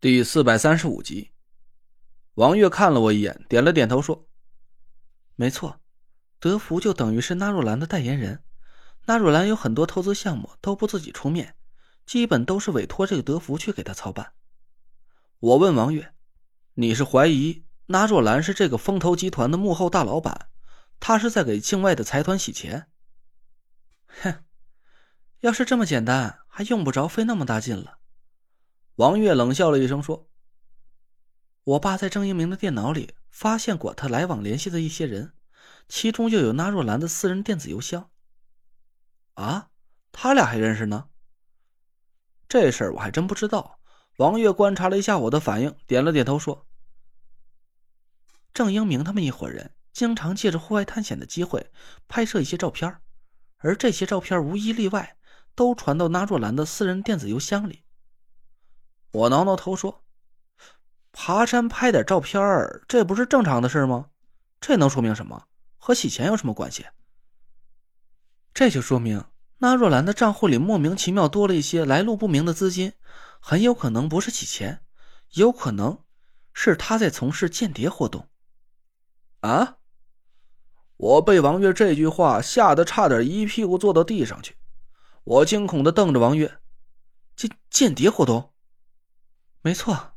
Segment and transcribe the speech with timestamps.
[0.00, 1.32] 第四百三十五集，
[2.32, 4.26] 王月看了我一眼，点了点头说
[5.36, 5.78] ：“没错，
[6.38, 8.42] 德福就等于是纳若兰的代言人。
[9.04, 11.54] 纳若兰有很多投资项目都不自己出面，
[12.06, 14.32] 基本都是委托这个德福去给他操办。”
[15.38, 16.14] 我问王月
[16.72, 20.48] ：“你是怀疑纳若兰是这个风投集团的幕后大老板？
[20.98, 22.88] 他是在给境外的财团洗钱？”
[24.22, 24.44] 哼，
[25.40, 27.98] 要是这么简单，还用不着费那么大劲了。
[29.00, 30.28] 王月冷笑了一声，说
[31.64, 35.32] ：“我爸在郑英明的电脑里发现过他来往联系的一些人，
[35.88, 38.10] 其中就有纳若兰的私人电子邮箱。
[39.36, 39.70] 啊，
[40.12, 41.08] 他俩还认识呢？
[42.46, 43.80] 这事儿我还真不知道。”
[44.18, 46.66] 王月观察了一下我的反应，点了点头，说
[48.52, 51.70] ：“郑英明他们一伙人经常借着户外探险的机会
[52.06, 53.00] 拍摄一些照片，
[53.56, 55.16] 而这些照片无一例外
[55.54, 57.84] 都传到纳若兰的私人电子邮箱里。”
[59.12, 60.04] 我挠挠头说
[61.10, 62.40] ：“爬山拍点照片
[62.86, 64.10] 这不是正常的事吗？
[64.60, 65.46] 这能说明什么？
[65.78, 66.86] 和洗钱有什么关系？
[68.54, 69.24] 这就说明
[69.58, 72.92] 那若兰的账户里莫名其妙多了一些来路不明的资金，
[73.40, 74.84] 很有可能不是洗钱，
[75.32, 76.04] 有可能
[76.52, 78.28] 是他在从事间谍活动。”
[79.40, 79.78] 啊！
[80.96, 84.54] 我被王月这句话吓得差点一屁股坐到地上去。
[85.24, 86.60] 我惊恐的瞪着王月
[87.34, 88.52] ：“间间谍活动？”
[89.62, 90.14] 没错，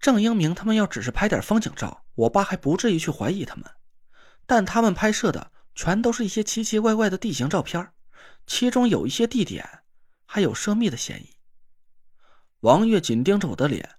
[0.00, 3.64] 郑英明他们要只是拍点风景照，我爸还不至于去怀疑他们。
[4.46, 7.92] 但他们拍摄的全都是一些奇奇怪怪的地形照片，
[8.46, 9.84] 其中有一些地点
[10.26, 11.36] 还有涉密的嫌疑。
[12.60, 13.96] 王月紧盯着我的脸，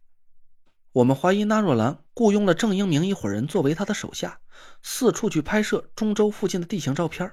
[0.91, 4.41] 我们怀疑纳若兰雇佣了郑英明一伙人作为他的手下，
[4.81, 7.31] 四处去拍摄中州附近的地形照片，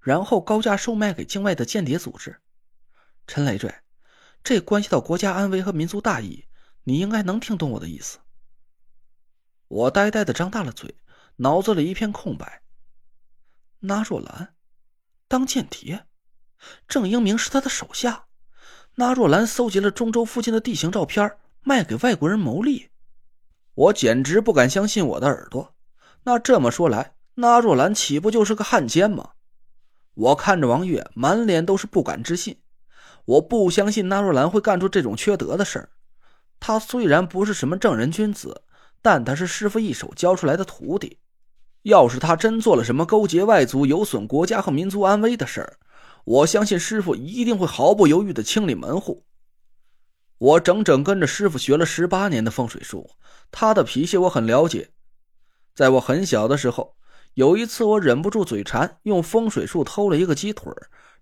[0.00, 2.40] 然后高价售卖给境外的间谍组织。
[3.26, 3.74] 陈累赘，
[4.44, 6.44] 这关系到国家安危和民族大义。
[6.90, 8.18] 你应该能听懂我的意思。
[9.68, 10.96] 我呆呆的张大了嘴，
[11.36, 12.62] 脑子里一片空白。
[13.78, 14.54] 那若兰
[15.28, 16.04] 当间谍，
[16.88, 18.24] 郑英明是他的手下。
[18.96, 22.90] 那若兰搜集了中州附近的地形照片，卖给外国人牟利。
[23.74, 25.72] 我简直不敢相信我的耳朵。
[26.24, 29.34] 那这么说来，那若兰岂不就是个汉奸吗？
[30.14, 32.60] 我看着王月，满脸都是不敢置信。
[33.26, 35.90] 我不相信那若兰会干出这种缺德的事儿。
[36.60, 38.62] 他虽然不是什么正人君子，
[39.02, 41.18] 但他是师傅一手教出来的徒弟。
[41.82, 45.78] 要是他真做了什么勾结外族、有损国家和民族安危的事儿，
[46.24, 49.24] 我相信师傅一定会毫不犹豫的清理门户。
[50.36, 53.10] 我整整跟着师傅学了十八年的风水术，
[53.50, 54.90] 他的脾气我很了解。
[55.74, 56.94] 在我很小的时候，
[57.34, 60.70] 有一次我忍不住嘴馋，用风水术偷了一个鸡腿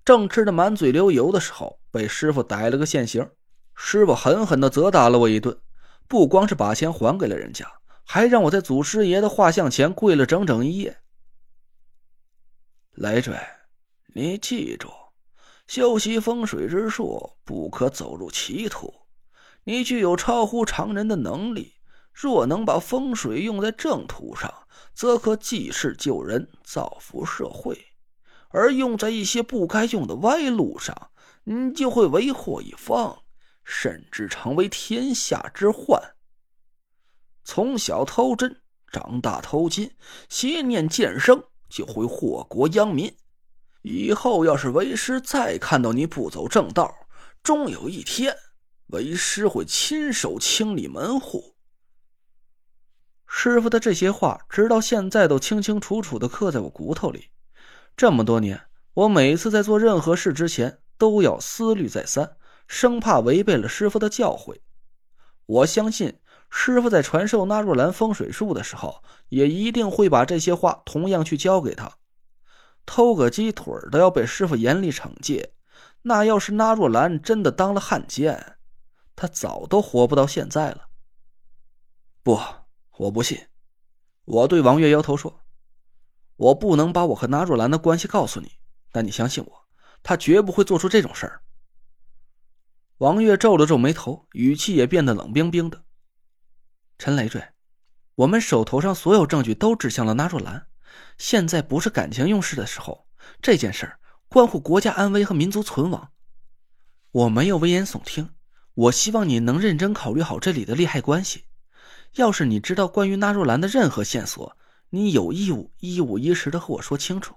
[0.05, 3.29] 正吃的满嘴流油的时候，被师傅逮了个现行。
[3.81, 5.57] 师傅狠狠的责打了我一顿，
[6.09, 7.65] 不光是把钱还给了人家，
[8.05, 10.99] 还让我在祖师爷的画像前跪了整整一夜。
[12.91, 13.39] 雷坠，
[14.15, 14.91] 你记住，
[15.69, 18.93] 修习风水之术不可走入歧途。
[19.63, 21.75] 你具有超乎常人的能力，
[22.13, 24.53] 若能把风水用在正途上，
[24.93, 27.75] 则可济世救人，造福社会；
[28.49, 31.11] 而用在一些不该用的歪路上，
[31.45, 33.23] 你就会为祸一方。
[33.69, 36.03] 甚至成为天下之患。
[37.45, 39.95] 从小偷针，长大偷金，
[40.31, 43.15] 邪念渐生，就会祸国殃民。
[43.83, 46.95] 以后要是为师再看到你不走正道，
[47.43, 48.35] 终有一天，
[48.87, 51.55] 为师会亲手清理门户。
[53.27, 57.27] 师傅的这些话，直到现在都清清楚楚的刻在我骨头里。
[57.95, 58.63] 这么多年，
[58.95, 62.39] 我每次在做任何事之前，都要思虑再三。
[62.69, 64.61] 生怕违背了师傅的教诲，
[65.47, 66.21] 我相信
[66.51, 71.97] 师傅在传授纳若兰风水术的时候，也一定会把这些话同样去教给他。
[72.85, 75.55] 偷个鸡腿都要被师傅严厉惩戒，
[76.03, 78.59] 那要是纳若兰真的当了汉奸，
[79.17, 80.89] 他早都活不到现在了。
[82.23, 82.39] 不，
[82.99, 83.47] 我不信。
[84.27, 85.41] 我对王月摇头说
[86.37, 88.53] ：“我不能把我和纳若兰的关系告诉你，
[88.93, 89.67] 但你相信我，
[90.03, 91.43] 他绝不会做出这种事儿。”
[92.99, 95.85] 王月皱了皱眉头，语气也变得冷冰冰的。
[96.99, 97.41] 陈累赘，
[98.17, 100.67] 我们手头上所有证据都指向了纳若兰，
[101.17, 103.07] 现在不是感情用事的时候。
[103.41, 106.11] 这件事儿关乎国家安危和民族存亡，
[107.13, 108.31] 我没有危言耸听。
[108.75, 111.45] 我希望你能认真考虑好这里的利害关系。
[112.15, 114.57] 要是你知道关于纳若兰的任何线索，
[114.91, 117.37] 你有义务一五一十的和我说清楚。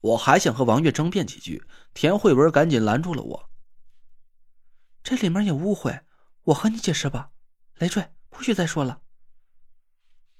[0.00, 1.62] 我还想和王月争辩几句，
[1.92, 3.49] 田慧文赶紧拦住了我。
[5.02, 6.00] 这里面有误会，
[6.44, 7.30] 我和你解释吧，
[7.76, 9.02] 累赘，不许再说了。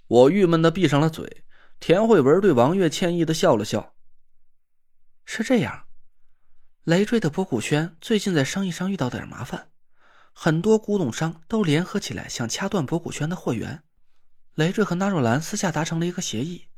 [0.07, 1.45] 我郁闷的闭上了嘴。
[1.83, 3.95] 田慧文对王月歉意的笑了笑。
[5.25, 5.87] 是这样，
[6.85, 9.71] 累赘的博古轩最近在生意上遇到点麻烦，
[10.35, 13.83] 很多古董商都联合起来想掐断博古轩的货源。
[14.57, 16.69] 累赘和纳若兰私下达成了一个协议，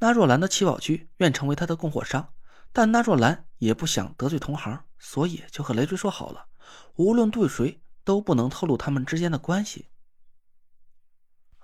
[0.00, 2.34] 纳若兰的七宝居愿成为他的供货商，
[2.70, 6.46] 但纳若兰也不想得罪同行，所以就和累赘说好了，
[6.94, 9.88] 无论对谁都不能透露他们之间的关系。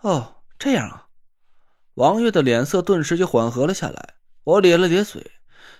[0.00, 1.08] 哦，这样啊。
[1.94, 4.14] 王月的脸色顿时就缓和了下来。
[4.42, 5.32] 我咧了咧嘴，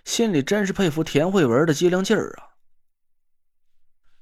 [0.04, 2.54] 心里真是佩服田慧文的机灵劲儿啊。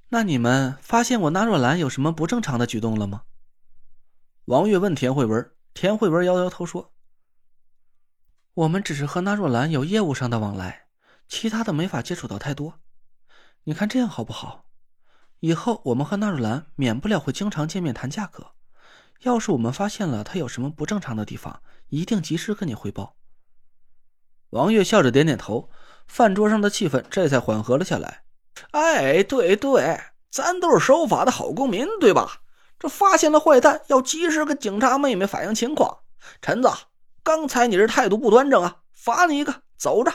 [0.08, 3.24] 那你们发现我纳若兰有什么不正常的举动了吗？
[4.46, 5.50] 王月问田慧文。
[5.72, 6.94] 田慧文摇摇头说
[8.54, 10.86] ：“我们只是和纳若兰有业务上的往来，
[11.26, 12.78] 其他的没法接触到太多。
[13.64, 14.66] 你看这样好不好？
[15.40, 18.52] 以后我们和纳若兰免不了会经常见面谈价格。
[19.22, 23.16] 要是我们发现了他有什么不正常的地方，一定及时跟你汇报。
[24.50, 25.70] 王月笑着点点头，
[26.06, 28.24] 饭桌上的气氛这才缓和了下来。
[28.72, 29.98] 哎，对对，
[30.30, 32.42] 咱都是守法的好公民，对吧？
[32.78, 36.00] 这发现了坏蛋，要及时跟警察妹妹反映情况。
[36.42, 36.68] 陈子，
[37.22, 40.12] 刚才你这态度不端正啊，罚你一个，走着。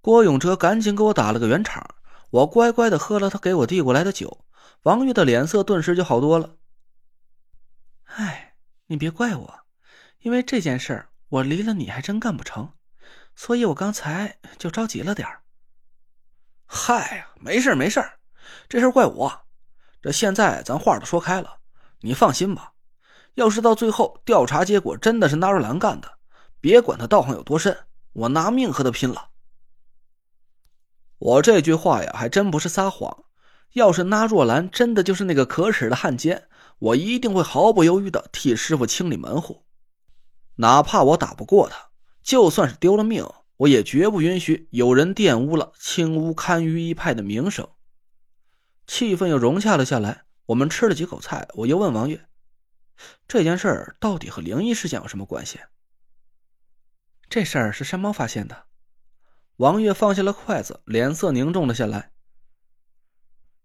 [0.00, 1.94] 郭永哲赶紧给我打了个圆场，
[2.30, 4.44] 我乖乖的喝了他给我递过来的酒。
[4.82, 6.56] 王玉的脸色顿时就好多了。
[8.04, 8.46] 哎。
[8.92, 9.60] 你别怪我，
[10.18, 12.72] 因为这件事儿我离了你还真干不成，
[13.36, 15.28] 所以我刚才就着急了点。
[16.66, 18.04] 嗨，没事没事
[18.68, 19.42] 这事怪我。
[20.02, 21.58] 这现在咱话都说开了，
[22.00, 22.72] 你放心吧。
[23.34, 26.18] 要是到最后调查结果真的是纳若兰干的，
[26.60, 29.29] 别管他道行有多深，我拿命和他拼了。
[31.20, 33.24] 我这句话呀，还真不是撒谎。
[33.74, 36.48] 要是那若兰真的就是那个可耻的汉奸。
[36.80, 39.66] 我一定会毫不犹豫的替师傅清理门户，
[40.54, 41.90] 哪怕我打不过他，
[42.22, 43.22] 就算是丢了命，
[43.58, 47.68] 我也绝不允许有人玷污了青乌堪舆一派的名声。
[48.86, 52.26] 气氛又融洽了下来，我们吃了几口菜，我又问王月
[53.28, 55.60] ：“这件事儿到底和灵异事件有什么关系？”
[57.28, 58.69] 这事儿是山猫发现的。
[59.60, 62.12] 王月放下了筷子，脸色凝重了下来。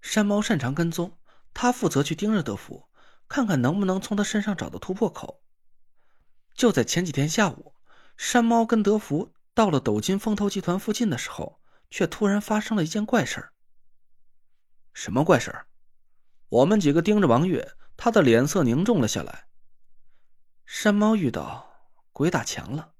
[0.01, 1.17] 山猫擅长跟踪，
[1.53, 2.89] 他负责去盯着德福。
[3.29, 5.41] 看看能不能从他身上找到突破口。
[6.53, 7.75] 就在前几天下午，
[8.17, 13.51] 山猫跟德福到了斗金风投集团附近的时候，却突然发生了一件怪事
[14.93, 15.65] 什么怪事
[16.49, 19.47] 我们几个盯着王月，他的脸色凝重了下来。
[20.65, 21.65] 山猫遇到
[22.11, 22.94] 鬼打墙了。